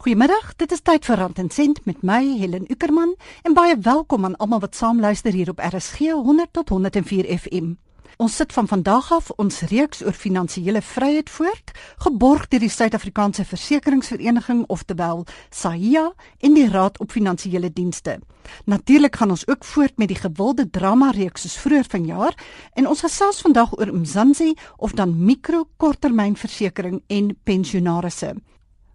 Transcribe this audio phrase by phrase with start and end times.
[0.00, 3.10] Goeiemiddag, dit is tyd vir Rand en Sent met my Helen Ukerman
[3.44, 7.74] en baie welkom aan almal wat saam luister hier op RSG 100 tot 104 FM.
[8.16, 11.72] Ons sit van vandag af ons reeks oor finansiële vryheid voort,
[12.06, 16.06] geborg deur die Suid-Afrikaanse Versekeringsvereniging oftewel SAHIA
[16.40, 18.22] en die Raad op Finansiële Dienste.
[18.64, 22.38] Natuurlik gaan ons ook voort met die gewilde drama reeks soos vroeër vanjaar
[22.72, 28.32] en ons gesels vandag oor Mzansi of dan mikro korttermynversekering en pensionaarsse.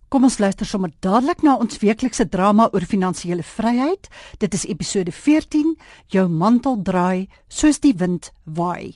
[0.09, 4.09] Kom ons luister sommer dadelik na ons weeklikse drama oor finansiële vryheid.
[4.37, 5.73] Dit is episode 14,
[6.13, 8.93] jou mantel draai soos die wind waai.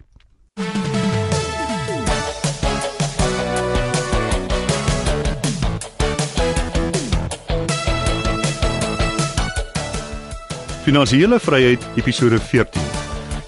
[10.86, 12.82] Finansiële vryheid episode 14.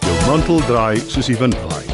[0.02, 1.91] Jou mantel draai soos die wind waai.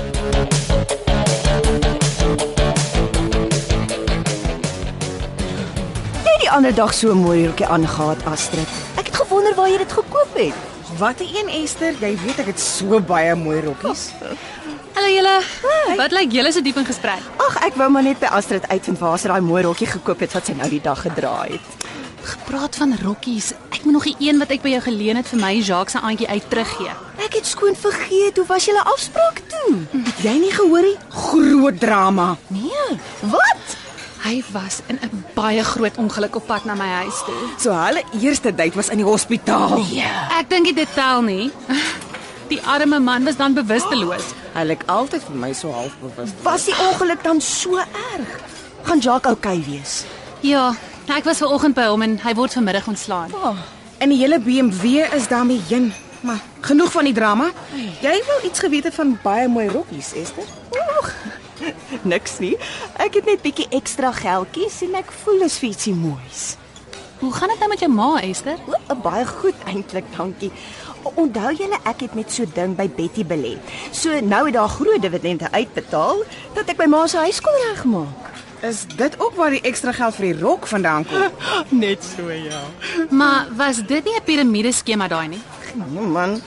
[6.58, 8.70] Ander dag so 'n mooi rokkie aangetree, Astrid.
[8.96, 10.54] Ek het gewonder waar jy dit gekoop het.
[10.98, 14.09] Wat 'n een Esther, jy weet ek het so baie mooi rokkies.
[14.94, 15.42] Hallo julle.
[15.96, 17.22] Wat lyk julle so diep in gesprek?
[17.38, 20.34] Ag, ek wou maar net by Astrid uitvind waar sy daai mooi rokkie gekoop het
[20.34, 21.62] wat sy nou die dag gedra het.
[22.22, 23.53] Gepraat van rokkies.
[23.70, 26.00] Ek moet nog die een wat ek by jou geleen het vir my Jacques se
[26.00, 26.92] aantjie uit teruggee.
[27.26, 29.76] Ek het skoon vergeet hoe was julle afspraak toe?
[29.92, 30.98] Het jy nie gehoor nie?
[31.09, 32.38] Groot drama.
[32.48, 32.98] Nee.
[33.22, 33.67] Wat?
[34.28, 37.36] Hy was in 'n baie groot ongeluk op pad na my huis toe.
[37.58, 39.86] So hulle eerste date was in die hospitaal.
[39.92, 40.28] Ja.
[40.39, 41.52] Ek dink dit tel nie.
[42.47, 44.34] Die arme man was dan bewusteloos.
[44.53, 46.30] Hy lyk altyd vir my so half bewus.
[46.44, 48.39] Was die ongeluk dan so erg?
[48.84, 50.03] Gaan Jacques oukei okay wees?
[50.41, 50.75] Ja,
[51.08, 53.31] ek was ver oggend by hom en hy word vanmiddag ontslaan.
[53.34, 53.56] Oh,
[53.97, 55.94] en die hele BMW is daarmee heen.
[56.19, 57.52] Maar genoeg van die drama.
[58.02, 60.44] Jy wou iets geweet het van baie mooi rokkies, Esther?
[60.72, 61.14] Oeg.
[62.12, 62.56] Niks nie.
[63.02, 66.56] Ek het net bietjie ekstra geldjies en ek voel is vir ietsie moois.
[67.20, 68.59] Hoe gaan dit nou met jou ma, Esther?
[68.70, 70.52] O, baie goed eintlik, dankie.
[71.18, 73.56] Onthou julle ek het met so ding by Betty belê.
[73.96, 76.22] So nou het daar groot dividende uitbetaal
[76.58, 78.34] dat ek my ma se huis kon regmaak.
[78.66, 81.25] Is dit ook waar die ekstra geld vir die rok vandaan kom?
[81.84, 82.62] Net so ja.
[83.09, 85.41] Maar was dit nie 'n piramide skema daai nie?
[85.74, 86.41] Nee man.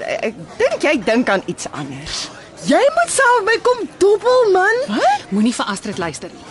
[0.00, 2.28] Ek dink jy dink aan iets anders.
[2.68, 4.80] Jy moet saam by kom dobbel man.
[4.92, 5.28] Wat?
[5.32, 6.44] Moenie vir Astrid luister nie.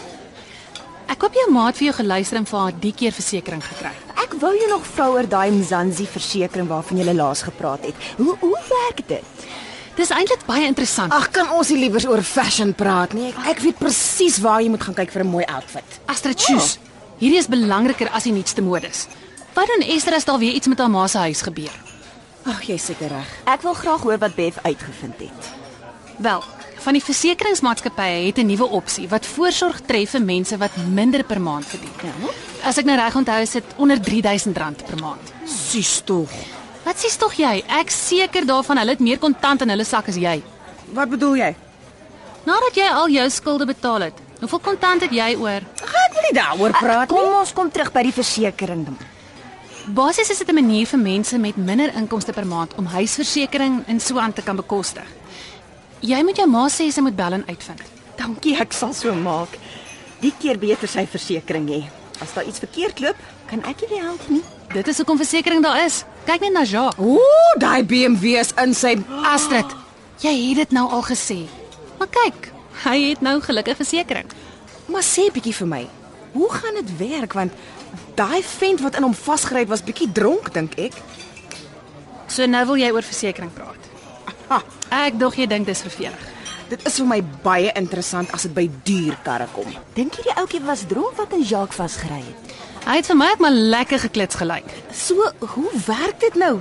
[1.10, 3.92] Ek hoop jou maat vir jou geluister en vir haar die keer versekerings gekry.
[4.24, 8.08] Ek wou jou nog vra oor daai Mzansi versekering waarvan jy laas gepraat het.
[8.18, 9.46] Hoe hoe werk dit?
[10.00, 11.14] Dis eintlik baie interessant.
[11.14, 13.30] Ag, kan ons nie liewers oor fashion praat nie?
[13.34, 16.00] Ek, ek weet presies waar jy moet gaan kyk vir 'n mooi outfit.
[16.08, 16.78] Astrid Shoes.
[17.20, 19.08] Hierdie is belangriker as die nuutste modes.
[19.54, 21.74] Wat doen Esther as daar weer iets met haar ma se huis gebeur?
[22.46, 23.28] Ag, jy's seker reg.
[23.46, 25.69] Ek wil graag hoor wat Bev uitgevind het.
[26.20, 26.44] Wel,
[26.84, 31.42] van die versekeringsmaatskappye het 'n nuwe opsie wat voorsorg tref vir mense wat minder per
[31.42, 31.96] maand verdien.
[32.04, 32.12] Ja.
[32.64, 34.52] As ek nou reg onthou, is dit onder R3000
[34.86, 35.34] per maand.
[35.46, 36.30] Sis tog.
[36.84, 37.64] Wat sies tog jy?
[37.68, 40.44] Ek seker daarvan hulle het meer kontant in hulle sak as jy.
[40.94, 41.56] Wat bedoel jy?
[42.44, 45.62] Nadat jy al jou skulde betaal het, hoeveel kontant het jy oor?
[45.84, 47.18] Ek wil nie daaroor praat nie.
[47.18, 48.98] Kom ons kom terug by die versekering dan.
[49.88, 54.00] Basies is dit 'n manier vir mense met minder inkomste per maand om huisversekering en
[54.00, 55.06] so aan te kan bekostig.
[56.00, 57.82] Jy moet jou ma sê sy moet bel en uitvind.
[58.20, 59.58] Dankie, ek sal so maak.
[60.24, 61.82] Die keer beter sy versekering hê.
[62.24, 64.44] As daar iets verkeerd loop, kan ek nie help nie.
[64.72, 66.04] Dit is hoekom versekerings daar is.
[66.28, 67.04] Kyk net na Jacques.
[67.04, 68.94] Ooh, daai BMW is in sy
[69.28, 69.76] Astrid,
[70.24, 71.42] jy het dit nou al gesê.
[72.00, 72.52] Maar kyk,
[72.86, 74.32] hy het nou gelukkig versekering.
[74.88, 75.84] Maar sê bietjie vir my.
[76.36, 77.52] Hoe gaan dit werk want
[78.16, 80.96] daai vent wat in hom vasgery het was bietjie dronk dink ek.
[82.30, 83.89] So nou wil jy oor versekerings praat.
[84.50, 84.62] Ha,
[85.06, 86.28] Ek dog jy dink dis vervelig.
[86.70, 89.66] dit is vir my baie interessant as dit by duur karre kom.
[89.96, 92.52] Dink jy die ouetjie was dronk wat in Jacques vasgery het?
[92.86, 94.70] Hy het vir my ook maar lekker geklits gelyk.
[94.94, 96.60] So, hoe werk dit nou?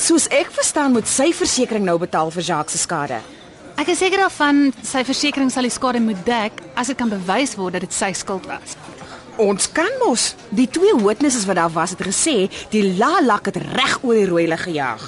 [0.00, 3.20] Soos ek verstaan moet sy versekering nou betaal vir Jacques se skade.
[3.76, 7.54] Ek is seker daarvan sy versekerings sal die skade moet dek as dit kan bewys
[7.60, 8.76] word dat dit sy skuld was.
[9.40, 10.34] Ons kan mos.
[10.56, 14.46] Die twee witnesses wat daar was het gesê die lalak het reg oor die rooi
[14.48, 15.04] lig gejaag.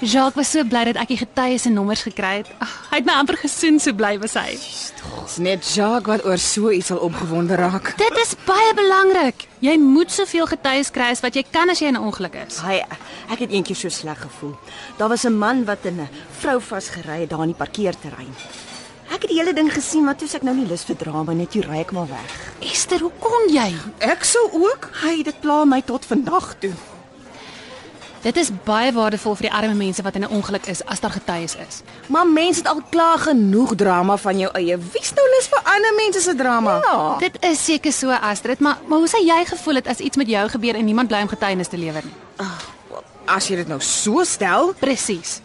[0.00, 2.50] Jacques was so bly dat ek die getuies se nommers gekry het.
[2.62, 4.52] Ag, Hy het my amper gesoen so bly was hy.
[4.54, 7.90] Dis net Jacques wat oor so iets sal opgewonde raak.
[7.98, 9.48] Dit is baie belangrik.
[9.64, 12.60] Jy moet soveel getuies kry as wat jy kan as jy in 'n ongeluk is.
[12.62, 12.78] Hy
[13.32, 14.54] ek het eendag so sleg gevoel.
[14.98, 16.08] Daar was 'n man wat in 'n
[16.38, 18.34] vrou vasgery het daar in die parkeerterrein.
[19.10, 21.32] Ek het die hele ding gesien, maar toe se ek nou nie lus vir drama
[21.32, 22.52] net toe ry ek maar weg.
[22.60, 23.74] Esther, hoe kon jy?
[23.98, 24.90] Ek sou ook.
[25.02, 26.72] Hy dit pla my tot vandag toe.
[28.22, 31.10] Dit is baie waardevol vir die arme mense wat in 'n ongeluk is as daar
[31.10, 31.82] getuies is.
[32.06, 34.78] Maar mense het al klaar genoeg drama van jou eie.
[34.78, 36.80] Wie's nou lus vir ander mense se drama?
[36.82, 37.16] Ja.
[37.18, 40.28] Dit is seker so Astrid, maar maar hoe sou jy gevoel het as iets met
[40.28, 42.14] jou gebeur en niemand bly om getuienis te lewer nie?
[43.24, 45.40] As jy dit nou so stel, Presies.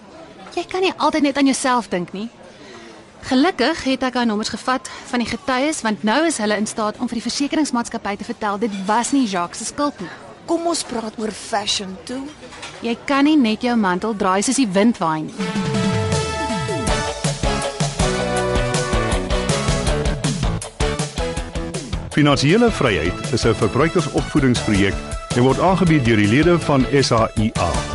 [0.56, 2.30] Jy kan nie altyd net aan jouself dink nie.
[3.22, 6.98] Gelukkig het ek haar nommers gevat van die getuies want nou is hulle in staat
[6.98, 10.10] om vir die versekeringsmaatskappy te vertel dit was nie Jacques se skuld nie.
[10.46, 12.24] Kom ons praat oor fashion toe.
[12.84, 15.52] Jy kan nie net jou mantel draai soos die wind waai nie.
[22.14, 24.94] Finansiële vryheid is 'n verbruikersopvoedingsprojek
[25.36, 27.93] en word aangebied deur die lede van SAIA.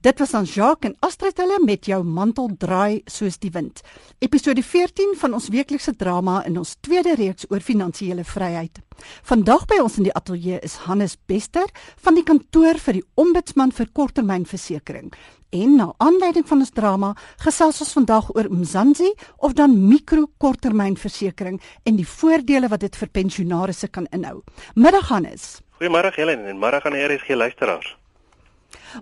[0.00, 3.82] Dit was aan Jacques en Astrid hulle met jou mantel draai soos die wind.
[4.24, 8.80] Episode 14 van ons weeklikse drama in ons tweede reeks oor finansiële vryheid.
[9.28, 11.68] Vandag by ons in die ateljee is Hannes Bester
[12.00, 15.12] van die kantoor vir die Ombudsman vir korttermynversekering.
[15.52, 17.12] En na aanleiding van ons drama
[17.44, 23.92] gesels ons vandag oor Mzansi of dan mikro-korttermynversekering en die voordele wat dit vir pensionaarsse
[23.92, 24.38] kan inhou.
[24.80, 25.58] Middag Hannes.
[25.76, 27.99] Goeiemôre Helen en môre aan die RSG luisteraars.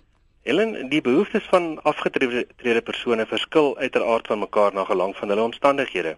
[0.43, 6.17] Helen, die behoeftes van afgetrede persone verskil uiteraard van mekaar na gelang van hulle omstandighede.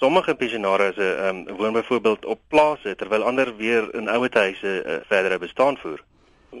[0.00, 5.38] Sommige pensionaarsse um, woon byvoorbeeld op plase terwyl ander weer in ouete huise uh, verdere
[5.38, 6.00] bestaan voer.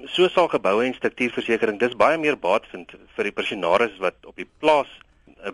[0.04, 4.36] So sal geboue en struktuurversekering dis baie meer baat vind vir die pensionaars wat op
[4.36, 4.92] die plaas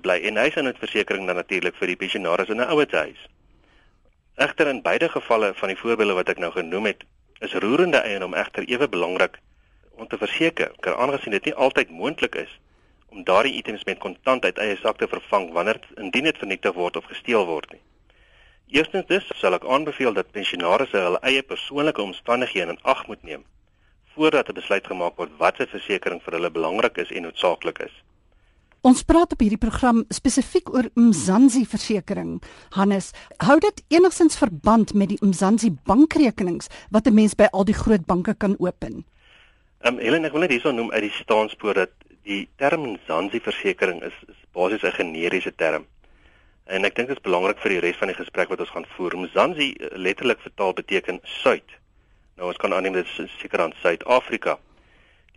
[0.00, 3.26] bly en huishoudversekering dan natuurlik vir die pensionaars in 'n ouete huis.
[4.36, 7.04] Egter in beide gevalle van die voorbeelde wat ek nou genoem het,
[7.40, 9.38] is roerende eiendom egter ewe belangrik
[9.90, 12.58] om te verseker, ker aangesien dit nie altyd moontlik is
[13.08, 16.96] om daardie items met kontant uit eie sak te vervang wanneer indien dit vernietig word
[16.96, 17.80] of gesteel word nie.
[18.68, 23.44] Eerstens dus sal ek aanbeveel dat pensionaars hulle eie persoonlike omstandighede in ag moet neem
[24.18, 27.94] voordat 'n besluit gemaak word watter versekerings vir hulle belangrik is en noodsaaklik is.
[28.86, 32.36] Ons praat op hierdie program spesifiek oor Mzansi versekering.
[32.76, 33.10] Hannes,
[33.42, 38.06] hou dit enigstens verband met die Mzansi bankrekenings wat 'n mens by al die groot
[38.06, 39.04] banke kan open?
[39.80, 41.90] Ehm um, Helen, ek wil net hierso noem uit die staanspoor dat
[42.22, 45.84] die term Mzansi versekering is, is basies 'n generiese term.
[46.66, 48.86] En ek dink dit is belangrik vir die res van die gesprek wat ons gaan
[48.96, 49.16] voer.
[49.16, 51.66] Mzansi letterlik vertaal beteken suid.
[52.36, 54.58] Nou ons kan aanneem dit is seker aan Suid-Afrika.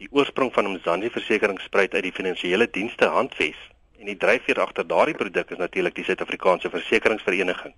[0.02, 3.58] Die oorsprong van Mzansi versekering spruit uit die finansiële dienste handves
[4.00, 7.76] en die dryfveer agter daardie produk is natuurlik die Suid-Afrikaanse Versekeringsvereniging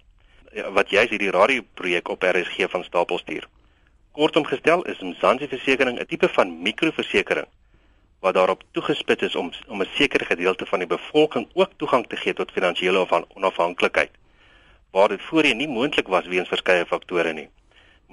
[0.56, 3.50] ja, wat juis hierdie radioprojek op RSG van stapel stuur.
[4.16, 7.50] Kortom gestel is Mzansi versekering 'n tipe van mikroversekering
[8.24, 12.16] wat daarop toegespits is om om 'n sekere gedeelte van die bevolking ook toegang te
[12.16, 14.16] gee tot finansiële onafhanklikheid
[14.92, 17.50] waar dit voorheen nie moontlik was weens verskeie faktore nie.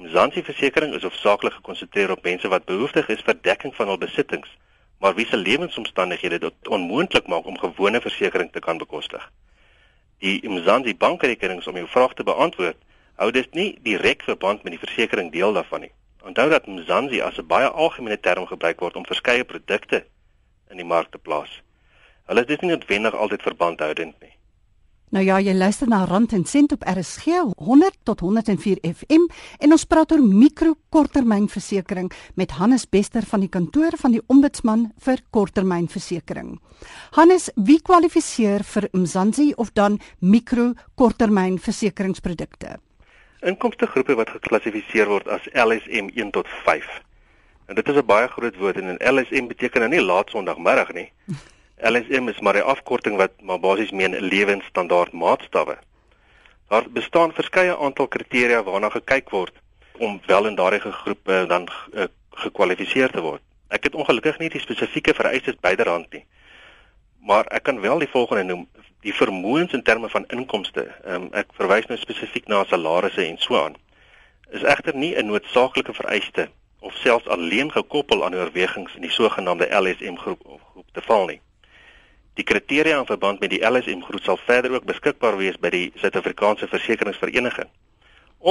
[0.00, 4.48] Mzansi versekering is hoofsaaklik gekonsentreer op mense wat behoeftig is vir dekking van hul besittings,
[4.96, 9.26] maar wie se lewensomstandighede dit onmoontlik maak om gewone versekerings te kan bekostig.
[10.24, 12.80] Die Mzansi bankrekenings om jou vraag te beantwoord,
[13.20, 15.92] hou dus nie direk verband met die versekering deel daarvan nie.
[16.24, 20.04] Onthou dat Mzansi as 'n baie algemene term gebruik word om verskeie produkte
[20.70, 21.60] in die mark te plaas.
[22.24, 24.29] Hulle is dus nie noodwendig altyd verbandhoudend nie.
[25.10, 29.26] Nou ja, jy luister na Rand en Sent op RSG 100 tot 104 FM
[29.58, 35.18] en ons praat oor mikro-korttermynversekering met Hannes Bester van die kantoor van die Ombudsman vir
[35.34, 36.62] korttermynversekering.
[37.18, 42.78] Hannes, wie kwalifiseer vir Mzansi of dan mikro-korttermynversekeringsprodukte?
[43.42, 46.86] Inkomstegroepe wat geklassifiseer word as LSM 1 tot 5.
[47.66, 51.12] En dit is 'n baie groot woord en LSM beteken nou nie laat Sondagmiddag nie.
[51.82, 55.78] LSM is maar 'n afkorting wat maar basies meen lewensstandaard maatstawwe.
[56.68, 59.52] Daar bestaan verskeie aantal kriteria waarna gekyk word
[59.98, 63.42] om wel in daardie groepe dan uh, gekwalifiseer te word.
[63.68, 66.24] Ek het ongelukkig nie die spesifieke vereistes byderhand nie.
[67.20, 68.68] Maar ek kan wel die volgende noem:
[69.00, 70.86] die vermoëns in terme van inkomste.
[71.06, 73.76] Um, ek verwys nou spesifiek na salarisse en so aan.
[74.50, 76.48] Is egter nie 'n noodsaaklike vereiste
[76.80, 81.26] of selfs alleen gekoppel aan oorwegings in die sogenaamde LSM groep of groep te val
[81.26, 81.40] nie.
[82.40, 85.88] Die kriteria in verband met die LSM groep sal verder ook beskikbaar wees by die
[86.00, 87.66] Suid-Afrikaanse Versekeringsvereniging.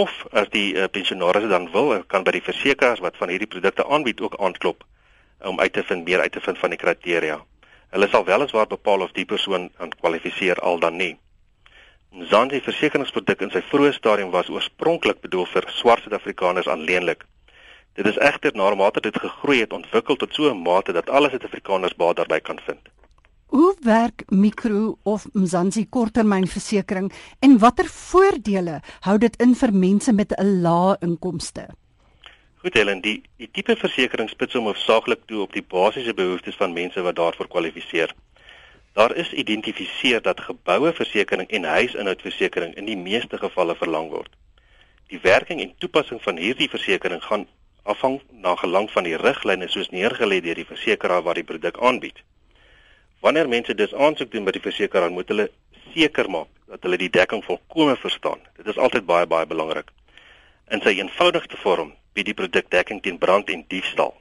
[0.02, 3.88] Of as die uh, pensionaars dan wil, kan by die versekerings wat van hierdie produkte
[3.90, 4.86] aanbied ook aanklop
[5.52, 7.40] om uit te vind meer uit te vind van die kriteria.
[7.96, 11.16] Hulle sal weliswaar bepaal of die persoon aan kwalifiseer al dan nie.
[12.14, 17.26] Mzansi versekeringsproduk in sy vroeë stadium was oorspronklik bedoel vir swart Suid-Afrikaners alleenlik.
[17.98, 21.34] Dit is egter na mate dit gegroei het ontwikkel tot so 'n mate dat alle
[21.34, 22.86] Suid-Afrikaners baat daarbey kan vind.
[23.50, 27.08] Hoe werk mikro of Mzansi korttermynversekering
[27.40, 28.76] en watter voordele
[29.08, 31.66] hou dit in vir mense met 'n lae inkomste?
[32.62, 36.74] Goed Helen, die die tipe versekering spits hom hoofsaaklik toe op die basiese behoeftes van
[36.74, 38.14] mense wat daarvoor kwalifiseer.
[38.94, 44.30] Daar is geïdentifiseer dat geboue versekering en huisinhoudversekering in die meeste gevalle verlang word.
[45.08, 47.48] Die werking en toepassing van hierdie versekering gaan
[47.84, 52.22] afhang na gelang van die riglyne soos neergelê deur die versekeraar wat die produk aanbied.
[53.20, 55.50] Wanneer mense dus aansoek doen by die versekeraar, moet hulle
[55.94, 58.40] seker maak dat hulle die dekking volkome verstaan.
[58.58, 59.90] Dit is altyd baie baie belangrik.
[60.70, 64.14] In sy eenvoudigste vorm bied die produk dekking teen brand en diefstal.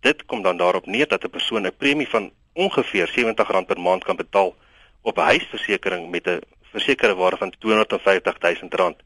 [0.00, 4.04] Dit kom dan daarop neer dat 'n persoon 'n premie van ongeveer R70 per maand
[4.04, 4.54] kan betaal
[5.02, 6.40] op 'n huisversekering met 'n
[6.72, 8.38] versekerde waarde van R250
[8.70, 8.96] 000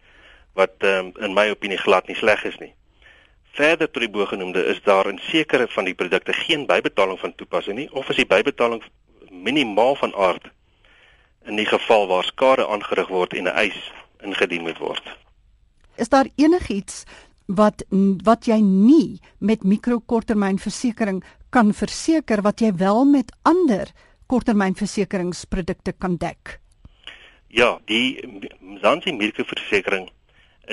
[0.53, 2.75] wat um, in my opinie glad nie sleg is nie.
[3.59, 7.77] Verder tot die bogenoemde is daar in sekere van die produkte geen bybetaling van toepassing
[7.79, 8.85] nie of is die bybetaling
[9.31, 10.47] minimaal van aard
[11.49, 13.79] in die geval waar skade aangerig word en 'n eis
[14.23, 15.03] ingedien moet word.
[15.97, 17.05] Is daar enigiets
[17.47, 17.83] wat
[18.25, 23.89] wat jy nie met mikrokorttermynversekering kan verseker wat jy wel met ander
[24.27, 26.61] korttermynversekeringsprodukte kan dek.
[27.49, 28.21] Ja, die
[28.61, 30.11] Mzansi mikroversekering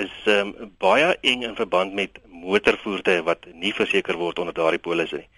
[0.02, 5.22] is um, baie eng in verband met motorvoertuie wat nie verseker word onder daardie polisse
[5.22, 5.28] nie.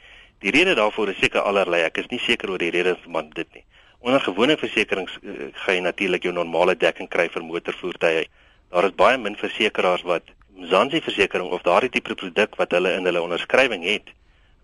[0.42, 1.82] Die rede daarvoor is seker allerlei.
[1.86, 3.64] Ek is nie seker oor die rede van dit nie.
[3.98, 8.28] Onder gewone versekerings uh, gaan jy natuurlik jou normale dekking kry vir motorvoertuie.
[8.70, 13.04] Daar is baie min versekeraars wat Mzansi versekering of daardie tipe produk wat hulle in
[13.06, 14.10] hulle onderskrywing het,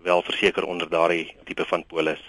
[0.03, 2.23] wel verseker onder daardie tipe van polis.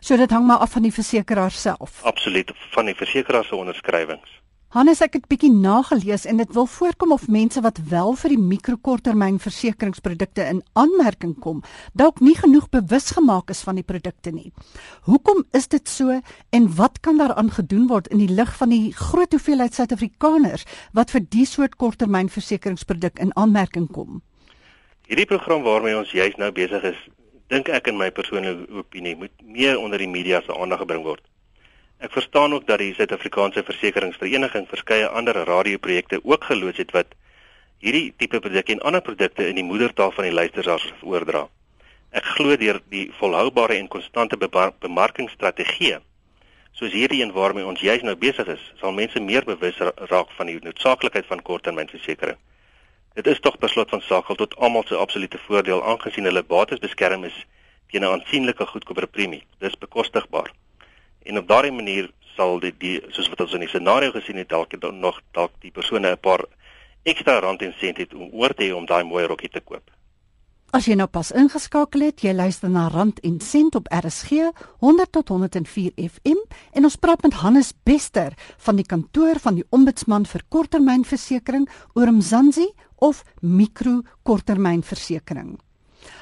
[0.00, 2.02] So dit hang maar af van die versekeraar self.
[2.04, 4.40] Absoluut van die versekeraar se onderskrywings.
[4.74, 8.40] Hannes ek het bietjie nagelees en dit wil voorkom of mense wat wel vir die
[8.50, 11.62] mikrokorttermynversekeringsprodukte in aanmerking kom,
[11.94, 14.50] dalk nie genoeg bewus gemaak is van die produkte nie.
[15.06, 16.18] Hoekom is dit so
[16.50, 20.66] en wat kan daaraan gedoen word in die lig van die groot hoeveelheid Suid-Afrikaners
[20.98, 24.18] wat vir die soort korttermynversekeringsproduk in aanmerking kom?
[25.06, 26.98] Hierdie program waarmee ons juis nou besig is,
[27.54, 31.22] dink ek in my persoonlike opinie moet meer onder die media se aandag gebring word.
[31.98, 37.14] Ek verstaan ook dat die Suid-Afrikaanse Versekeringsvereniging verskeie ander radioprojekte ook geloods het wat
[37.80, 41.46] hierdie tipe produkte en ander produkte in die moedertaal van die luisteraars oordra.
[42.10, 45.96] Ek glo deur die volhoubare en konstante bemarkingsstrategie
[46.76, 49.78] soos hierdie een waarmee ons juis nou besig is, sal mense meer bewus
[50.10, 52.36] raak van die noodsaaklikheid van korttermynversekering.
[53.16, 57.24] Dit is tog beslot van saak tot almal se absolute voordeel aangesien hulle bates beskerm
[57.24, 57.38] is
[57.88, 59.44] teen 'n aansienlike goedkoper premie.
[59.58, 60.52] Dis bekostigbaar.
[61.26, 64.48] En op daardie manier sal dit die soos wat ons in die scenario gesien het
[64.52, 66.44] dalk nog dalk die persone 'n paar
[67.02, 69.90] ekstra rand en sent het om oor te hê om daai mooi rokkie te koop.
[70.74, 74.50] As jy nou pas ingeskakel het, jy luister na Rand en Sent op RSG
[74.82, 76.42] 100 tot 104 FM
[76.72, 82.12] en ons praat met Hannes Bester van die kantoor van die Ombudsman vir Korttermynversekering oor
[82.12, 82.66] Mzansi
[82.96, 85.56] of mikro korttermynversekering.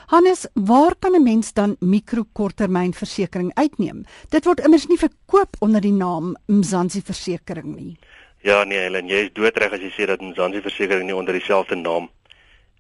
[0.07, 4.05] Hannes, waar kan 'n mens dan mikrokorttermynversekering uitneem?
[4.29, 7.97] Dit word immers nie verkoop onder die naam Mzansi versekering nie.
[8.43, 11.75] Ja, nee, Helen, jy is doodreg as jy sê dat Mzansi versekering nie onder dieselfde
[11.77, 12.11] naam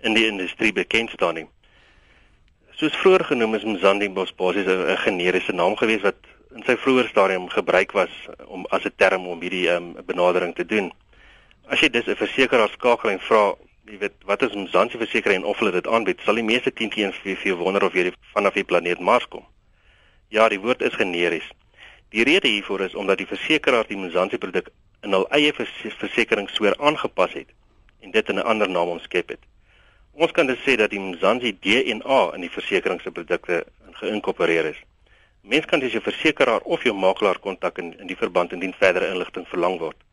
[0.01, 1.47] in die industrie bekend staan nie.
[2.71, 6.21] Soos vroeër genoem is Mzansi basies 'n generiese naam gewees wat
[6.55, 8.13] in sy vroeër stadium gebruik was
[8.47, 10.93] om as 'n term om hierdie um, benadering te doen.
[11.67, 15.49] As jy dus 'n versekeraar skakel en vra jy weet wat is Mzansi versekering en
[15.49, 18.57] of hulle dit aanbied, sal die meeste teen teen vir vir wonder of jy vanaf
[18.57, 19.45] die planeet Mars kom.
[20.33, 21.47] Ja, die woord is generies.
[22.15, 24.71] Die rede hiervoor is omdat die versekeraar die Mzansi produk
[25.05, 27.51] in hul eie versekeringssoort aangepas het
[28.01, 29.43] en dit in 'n ander naam omskep het.
[30.13, 33.65] Ons kan dus sê dat die Mzansi DNA in die versekeringsprodukte
[34.01, 34.81] geïnkorporeer is.
[35.41, 39.09] Mens kan dus jou versekeraar of jou makelaar kontak in in die verband indien verdere
[39.13, 40.04] inligting verlang word.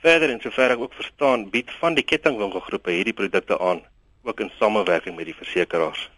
[0.00, 3.82] Verder en sover ek ook verstaan, bied van die kettingwinkelgroepe hierdie produkte aan,
[4.24, 6.08] ook in samewerking met die versekeraars.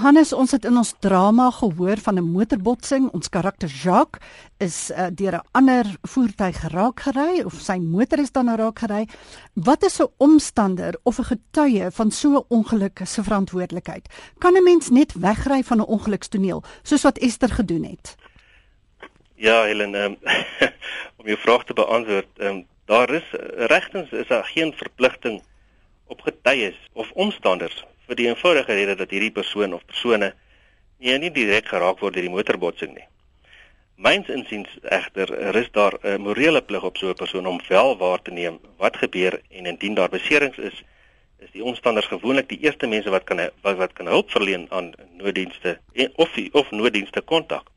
[0.00, 3.10] Hannes, ons het in ons drama gehoor van 'n motorbotsing.
[3.12, 4.22] Ons karakter Jacques
[4.58, 9.08] is uh, deur 'n ander voertuig geraak gery of sy motor is dan geraak gery.
[9.52, 14.08] Wat is 'n omstander of 'n getuie van so 'n ongeluk se verantwoordelikheid?
[14.38, 18.16] Kan 'n mens net wegry van 'n ongelukstoneel soos wat Esther gedoen het?
[19.42, 20.16] Ja, Helen, um,
[21.18, 23.24] om jou vraag te beantwoord, um, daar is
[23.72, 25.40] regtens is daar geen verpligting
[26.06, 30.28] op getuies of omstanders vir die eenvoudige rede dat hierdie persoon of persone
[31.02, 33.08] nie nie direk geraak word deur die motorbotsing nie.
[33.98, 35.34] Myns insiens egter
[35.64, 39.02] is daar 'n morele plig op so 'n persoon om wel waar te neem wat
[39.02, 40.84] gebeur en indien daar beserings is,
[41.38, 44.92] is die omstanders gewoonlik die eerste mense wat kan wat, wat kan hulp verleen aan
[45.18, 47.72] nooddienste en of of nooddienste kontak.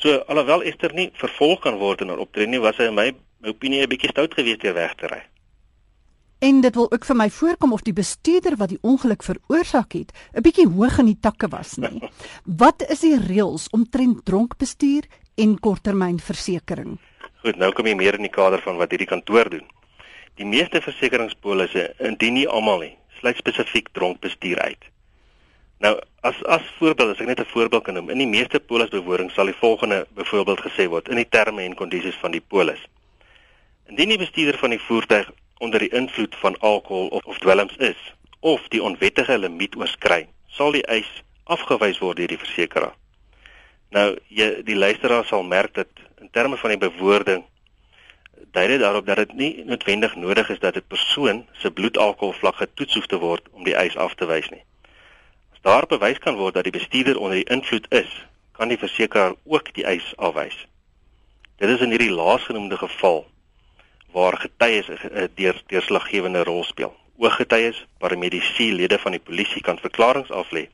[0.00, 3.10] So alhoewel Esther nie vervolg kan word in haar optrede nie, was hy in my,
[3.44, 5.20] my opinie 'n bietjie stout geweest deur weg te ry.
[6.40, 10.12] En dit wil ook vir my voorkom of die bestuurder wat die ongeluk veroorsaak het,
[10.32, 12.00] 'n bietjie hoog in die takke was nie.
[12.62, 15.04] Wat is die reëls omtrent dronk bestuur
[15.36, 16.96] en korttermynversekering?
[17.42, 19.68] Goed, nou kom jy meer in die kader van wat hierdie kantoor doen.
[20.36, 24.84] Die meeste versekeringspolisse, indien nie almal nie, sluit spesifiek dronk bestuur uit.
[25.80, 29.30] Nou, as as voorbeeld, as ek net 'n voorbeeld kan noem, in die meeste polisbewoning
[29.30, 32.82] sal die volgende byvoorbeeld gesê word in die terme en kondisies van die polis.
[33.88, 38.14] Indien die bestuurder van die voertuig onder die invloed van alkohol of, of dwelms is
[38.40, 41.08] of die onwettige limiet oorskry, sal die eis
[41.44, 42.94] afgewys word deur die versekeraar.
[43.90, 45.88] Nou, jy die luisteraar sal merk dat
[46.20, 47.44] in terme van die bewoording
[48.52, 52.94] dui dit daarop dat dit nie noodwendig nodig is dat 'n persoon se bloedalkoholvlak getoets
[52.94, 54.62] hoef te word om die eis af te wys nie.
[55.62, 58.08] As daar bewys kan word dat die bestuurder onder die invloed is,
[58.56, 60.56] kan die versekeraar ook die eis afwys.
[61.60, 63.26] Dit is in hierdie laasgenoemde geval
[64.12, 66.96] waar getuies 'n deur deurslaggewende rol speel.
[67.18, 70.68] Ooggetuies, paramedici, lede van die polisie kan verklaringe aflê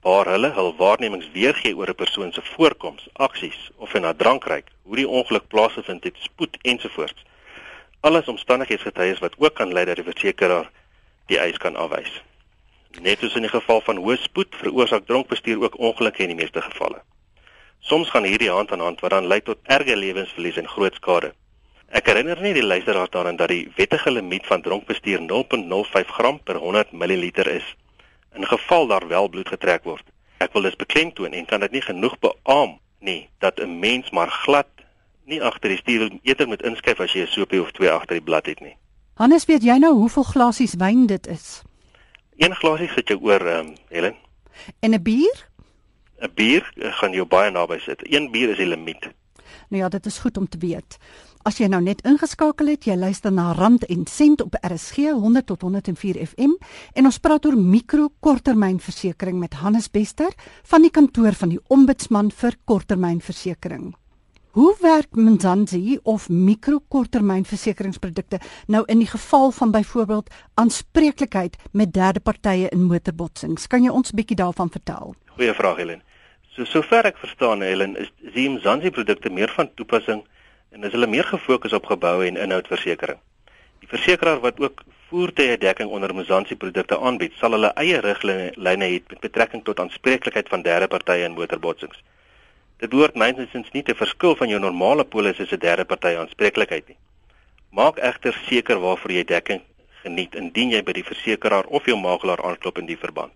[0.00, 4.66] waar hulle hul waarnemings weergee oor 'n persoon se voorkoms, aksies of en na drankryk,
[4.82, 7.24] hoe die ongeluk plaasgevind het, spoed ensovoorts.
[8.00, 10.70] Alles omstandigheidsgetuies wat ook kan lei dat die versekeraar
[11.26, 12.22] die eis kan afwys.
[13.00, 16.62] Net soos in die geval van hoë spoed veroorsaak dronkbestuur ook ongelukke in die meeste
[16.62, 17.02] gevalle.
[17.80, 21.32] Soms gaan hierdie hand aan hand wat dan lei tot erge lewensverlies en groot skade.
[21.88, 26.56] Ek herinner net die luisteraars daaraan dat die wettige limiet van dronkbestuur 0.05 gram per
[26.56, 27.76] 100 ml is.
[28.34, 30.04] In geval daar wel bloed getrek word.
[30.38, 34.30] Ek wil dus beklemtoon en kan dit nie genoeg beamoen nie dat 'n mens maar
[34.30, 34.66] glad
[35.24, 38.24] nie agter die stuur eerder moet inskuif as jy 'n sopie of twee agter die
[38.24, 38.76] blad het nie.
[39.14, 41.62] Hannes, weet jy nou hoeveel glasies wyn dit is?
[42.38, 44.14] Een glasie sit jou oor, ehm um, Helen.
[44.80, 45.48] En 'n bier?
[46.20, 48.00] 'n Bier eh, gaan jou baie naby sit.
[48.14, 49.08] Een bier is die limiet.
[49.68, 50.96] Nou ja, dit is goed om te weet.
[51.42, 55.46] As jy nou net ingeskakel het, jy luister na Rand en Sent op RSG 100
[55.46, 56.54] tot 104 FM
[56.92, 62.54] en ons praat oor mikro-korttermynversekering met Hannes Bester van die kantoor van die Ombudsman vir
[62.64, 63.94] korttermynversekering.
[64.58, 72.68] Hoe werk Mzansi of mikro-korttermynversekeringsprodukte nou in die geval van byvoorbeeld aanspreeklikheid met derde partye
[72.68, 73.66] in motorbotsings?
[73.66, 75.14] Kan jy ons 'n bietjie daarvan vertel?
[75.36, 76.02] Goeie vraag, Helen.
[76.48, 80.26] So sover ek verstaan, Helen, is die Mzansi produkte meer van toepassing
[80.70, 83.18] en is hulle meer gefokus op geboue en inhoudversekering.
[83.78, 89.02] Die versekeraar wat ook voertuie dekking onder Mozansi produkte aanbied, sal hulle eie riglyne hê
[89.08, 92.02] met betrekking tot aanspreeklikheid van derde partye in motorbotsings.
[92.78, 96.88] Dit behoort mynsins nie te verskil van jou normale polis as 'n derde party aanspreeklikheid
[96.88, 96.98] nie.
[97.70, 99.60] Maak egter seker waarvoor jy dekking
[100.02, 103.32] geniet indien jy by die versekeraar of jou makelaar aanklop in die verband.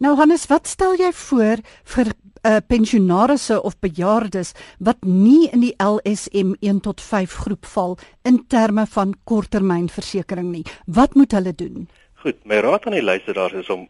[0.00, 5.74] Nou Hannes, wat stel jy voor vir uh, pensionaarsse of bejaardes wat nie in die
[5.76, 10.64] LSM 1 tot 5 groep val in terme van korttermynversekering nie.
[10.86, 11.88] Wat moet hulle doen?
[12.22, 13.88] Goed, my raad aan die luisteraars is om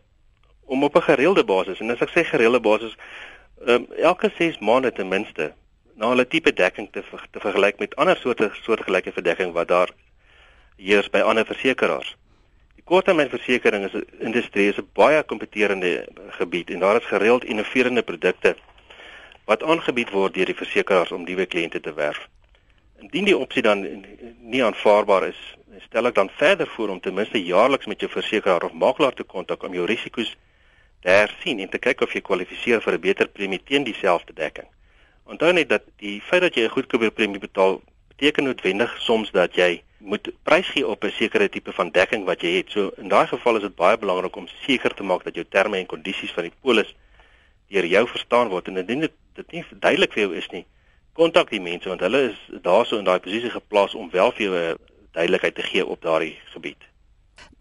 [0.70, 2.96] om op 'n gereelde basis en as ek sê gereelde basis,
[3.66, 5.52] um, elke 6 maande ten minste
[5.94, 9.90] na hulle tipe dekking te te vergelyk met ander soorte soortgelyke verdekking wat daar
[10.76, 12.16] heers by ander versekerings.
[12.90, 18.56] Korttermynversekering is 'n industrie is 'n baie kompeterende gebied en daar is gereeld innoverende produkte
[19.44, 22.28] wat aangebied word deur die versekeraars om nuwe kliënte te werf.
[23.00, 24.04] Indien die opsie dan
[24.40, 25.40] nie aanvaarbaar is,
[25.78, 29.22] stel ek dan verder voor om ten minste jaarliks met jou versekeraar of makelaar te
[29.22, 30.36] kontak om jou risiko's
[31.00, 34.68] te hersien en te kyk of jy kwalifiseer vir 'n beter premie teen dieselfde dekking.
[35.24, 39.54] Onthou net dat die feit dat jy 'n goedkoper premie betaal, beteken noodwendig soms dat
[39.54, 42.70] jy moet prys gee op 'n sekere tipe van dekking wat jy het.
[42.70, 45.78] So in daai geval is dit baie belangrik om seker te maak dat jou terme
[45.78, 46.94] en kondisies van die polis
[47.68, 50.64] deur jou verstaan word en indien dit dit nie duidelik vir jou is nie,
[51.12, 54.54] kontak die mense want hulle is daarso in daai posisie geplaas om wel vir jou
[54.56, 54.78] 'n
[55.12, 56.82] duidelikheid te gee op daardie gebied.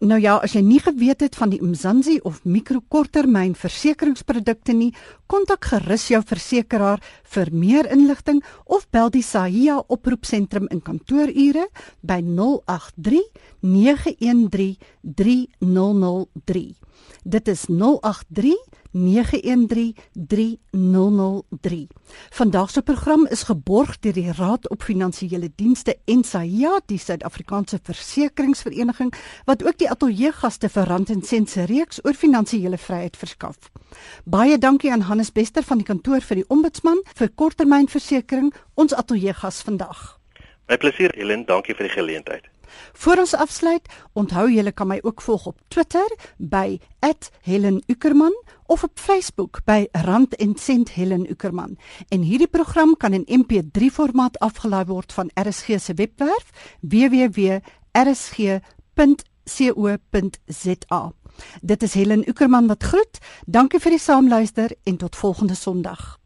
[0.00, 4.94] Nou ja, as jy nie geweet het van die Mzansi of mikrokorttermyn versekeringsprodukte nie,
[5.28, 11.66] kontak gerus jou versekeraar vir meer inligting of bel die Sahia oproepsentrum in kantoorure
[12.00, 13.20] by 083
[13.60, 16.64] 913 3003.
[17.24, 18.56] Dit is 083
[18.92, 21.86] 9133003.
[22.30, 27.78] Vandag se program is geborg deur die Raad op Finansiële Dienste en SAIA, die Suid-Afrikaanse
[27.82, 33.70] Versekeringsvereniging, wat ook die ateljeegaste vir Rand en Sent se reeks oor finansiële vryheid verskaf.
[34.24, 39.62] Baie dankie aan Hannes Bester van die kantoor vir die Ombudsman vir korttermynversekering, ons ateljeegas
[39.66, 40.16] vandag.
[40.70, 42.46] My plesier, Helen, dankie vir die geleentheid.
[42.92, 46.06] Voor ons afsluit, onthou julle kan my ook volg op Twitter
[46.38, 46.78] by
[47.42, 48.34] @HelenUckerman
[48.66, 51.78] of op Facebook by Rand en Sent Helen Uckerman.
[52.08, 58.60] En hierdie program kan in MP3 formaat afgelaai word van RSG se webwerf www.rsg.co.za.
[61.60, 63.18] Dit is Helen Uckerman wat groet.
[63.46, 66.19] Dankie vir die saamluister en tot volgende Sondag.